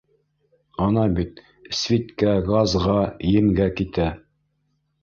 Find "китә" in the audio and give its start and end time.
3.79-4.11